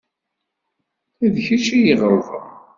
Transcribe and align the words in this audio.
D 1.33 1.35
kečč 1.45 1.67
i 1.77 1.79
iɣelḍen 1.91 2.49